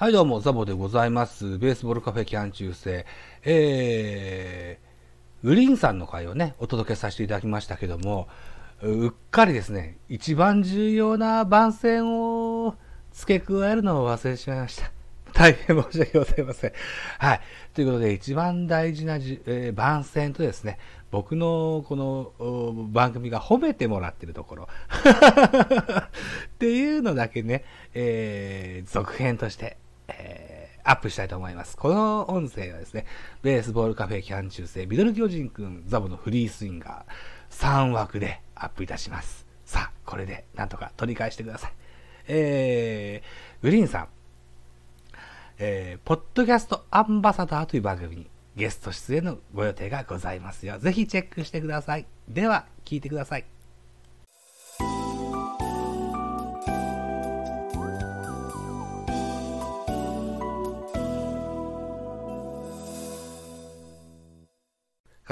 [0.00, 1.58] はい、どうも、ザボでございます。
[1.58, 3.04] ベースボールカフェキャン中世。
[3.44, 8.26] えー、グリンさんの回をね、お届けさせていただきましたけども、
[8.80, 12.76] うっかりですね、一番重要な番宣を
[13.12, 14.90] 付け加えるのを忘れてしまいました。
[15.34, 16.72] 大変申し訳ございません。
[17.18, 17.40] はい。
[17.74, 20.78] ということで、一番大事なじ、えー番宣とですね、
[21.10, 29.76] 僕のこの番組が褒めてもらってるところ っていうのだけね、えー続編として、
[30.20, 31.76] えーアップしたいと思います。
[31.76, 33.06] この音声はですね、
[33.42, 39.46] ベースボールカフェキャン中世、ミドル巨人くん、ザボのフリースインガー、3枠でアップいたします。
[39.64, 41.72] さあ、これでなんとか取り返してください。
[42.28, 44.08] えー、グリーンさん、
[45.58, 50.78] えー、ポッドキャストアンバサダーという番組にゲスト出演のご予定がございますよ。
[50.78, 52.06] ぜひチェックしてください。
[52.28, 53.44] では、聞いてください。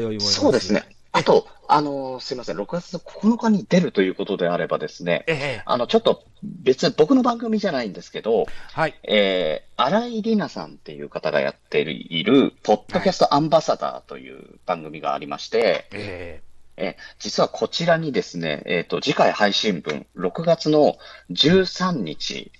[0.00, 0.84] 通いもそうですね。。
[1.12, 8.98] あと、あのーすいません、6月の9日に出るということであればですね、ええあの、ちょっと別に僕の番組じゃないんですけど、はい。
[9.04, 16.42] えー、荒井里奈さんっていう方がやっている、ポッドキャストアンバサダーという番組がありまして、え
[16.76, 20.96] えー実はこちらにですね、えっ、と、次回配信分、6月の
[21.30, 22.50] 13日、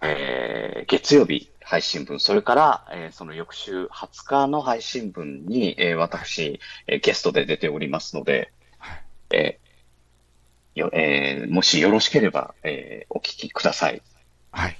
[0.00, 8.52] えー月曜日配信分、それから、えーその翌週20日の配信分に、えー私、えーゲストで出ておりますので、
[9.32, 13.96] えーよえーもしよろしければ、えーお聞きください。
[13.96, 14.00] ー
[14.52, 14.76] はい。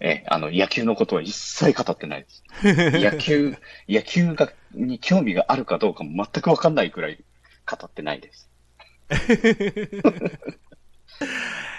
[0.00, 2.42] えーあの、野球のことは一切語ってないです。
[3.04, 3.54] 野球、
[3.86, 7.22] 野球が、に興味があるかどうかも全くわかんないくらい
[7.70, 8.48] 語ってないです。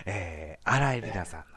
[0.05, 1.50] えー、荒井里奈さん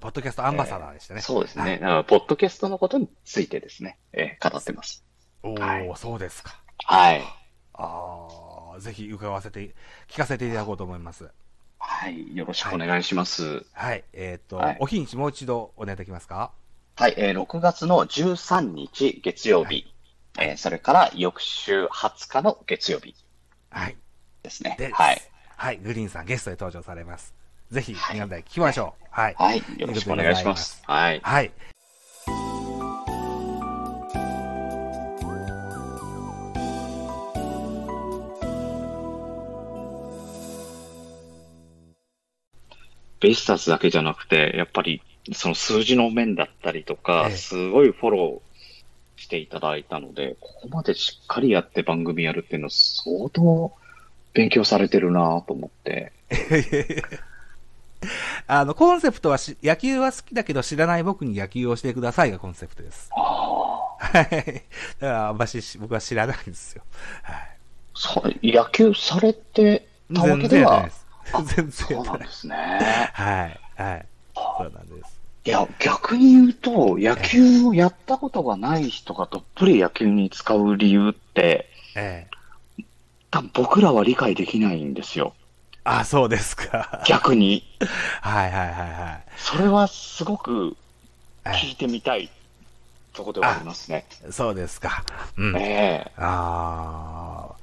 [0.00, 1.20] ポッドキャストアンバサダーでしたね。
[1.20, 1.70] そうですはい。
[1.70, 1.78] ね。
[1.78, 5.04] だからポッドキャストのことについてですね、えー語ってます。
[5.42, 6.60] おー、はいそうですか。
[6.84, 7.22] はい。
[7.74, 9.74] ああ、ぜひ伺わせて、
[10.08, 11.28] 聞かせていただこうと思います。
[11.78, 12.36] はい。
[12.36, 13.64] よろしくお願いします。
[13.72, 14.04] はい。
[14.12, 16.52] えっ、と、はいお日にちもう一度お願いできますか？
[16.96, 17.14] はい。
[17.16, 19.92] えー6月の13日月曜日、
[20.38, 23.14] えーそれから翌週20日の月曜日
[23.70, 23.96] はい。
[24.42, 24.92] ですねで。
[24.92, 25.22] はい。
[25.56, 25.78] はい。
[25.78, 27.34] グリーンさんゲストで登場されます。
[27.72, 29.06] ぜひ、はい皆さんで聞きましょう。
[29.10, 29.34] はい。
[29.38, 29.62] はい。
[29.78, 30.82] よろしくお願いします。
[30.86, 31.20] はい。
[31.22, 31.50] はい。
[43.20, 45.00] ベイスターズだけじゃなくて、やっぱり
[45.32, 53.72] その数字の面だったりとか、ええすごいフォローしていただいたので、ここまでしっかりやって番組やるっていうのは相当
[54.34, 56.12] 勉強されてるなと思って。
[58.54, 63.08] あの、コンセプトはし、野球は好きだけど知らない僕に野球をしてくださいがコンセプトです。
[63.16, 63.96] ああ。
[63.98, 64.64] はい。
[65.00, 66.82] だから、あんまし僕は知らないんですよ。
[67.22, 67.36] はい。
[67.94, 71.06] そう野球されてたわけでは、全然ないです。
[71.56, 72.18] 全然ない。
[72.18, 72.54] ですね。
[73.14, 73.60] はい。
[73.82, 74.06] はい。
[74.34, 75.20] そうなんです。
[75.46, 82.26] いや、逆に言うと、野球をやったことがない人がどっぷり野球に使う理由って、え
[82.78, 82.84] え。
[83.30, 85.32] 多分僕らは理解できないんですよ。
[85.84, 87.02] あ、そうですか。
[87.06, 87.64] 逆に。
[88.20, 89.24] はいはいはいはい。
[89.36, 90.76] それはすごく
[91.44, 92.30] え聞いてみたい
[93.12, 94.06] とこではありますね。
[94.26, 95.04] えそうですか。
[95.36, 95.56] うん。
[95.56, 97.54] ええああ、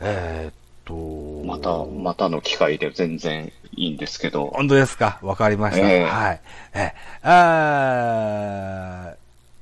[0.00, 0.54] えーっ
[0.84, 1.46] と。
[1.46, 4.48] また、またの機会で全然いいんですけど。
[4.54, 5.18] 本当ですか？
[5.22, 5.90] わかりました。
[5.90, 6.40] ええはい。
[6.74, 9.14] えー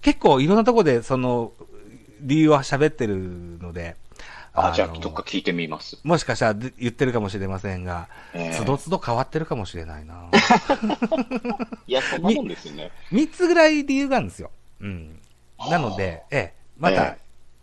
[0.02, 1.52] 結構いろんなところでその
[2.22, 3.16] 理由は喋ってる
[3.62, 3.94] ので、
[4.54, 5.98] あ、のじゃあ、どっか聞いてみます。
[6.04, 10.28] もしかしたらで言ってるかもしれませんが、ええつどつど変わってるかもしれないな。
[11.86, 12.90] いや、そんなもんですよね。
[13.10, 14.50] 三つぐらい理由があるんですよ。
[14.80, 15.18] うん。
[15.70, 17.18] なので、ええ、またえ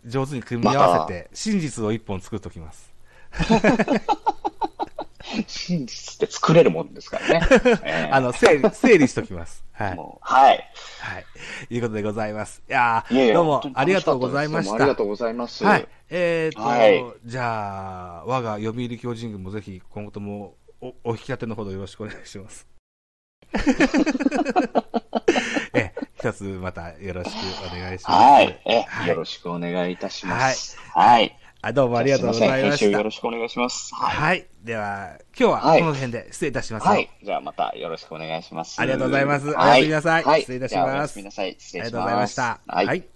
[0.06, 2.90] 上手に組み合わせて、真実を一本作っときます。
[5.46, 7.46] 真実って作れるもんですからね。
[7.84, 9.64] ええあの、整理、整理しときます。
[9.72, 9.98] はい。
[10.20, 10.70] はい。
[11.00, 11.24] はい。
[11.70, 12.62] いうことでございます。
[12.68, 14.74] いやどうもありがとうございました。
[14.74, 15.64] ありがとうございます。
[15.64, 15.88] はい。
[16.10, 22.66] えーと、はいじゃあ、我が読売巨人軍もぜひ今後ともおお引き立てのほどよろしくお願いします。
[25.74, 27.34] え、一つまたよろしく
[27.66, 28.10] お願いします。
[28.10, 28.60] はい。
[28.64, 30.78] え、はいよろしくお願いいたします。
[30.94, 31.36] はい。
[31.62, 32.86] あどうもありがとうございました。
[32.86, 33.94] よろしくお願いします。
[33.94, 34.16] はい。
[34.16, 34.46] はい。
[34.64, 36.86] では、今日ははいこの辺で失礼いたします。
[36.86, 37.10] はい。
[37.22, 38.80] じゃあまたよろしくお願いします。
[38.80, 40.40] ありがとうございますはいおやすみなさいはい。
[40.40, 41.56] 失礼いたしますおやすみなさい。
[41.58, 41.84] 失礼します。
[41.84, 42.60] ありがとうございました。
[42.66, 42.86] はい。
[42.86, 43.10] はい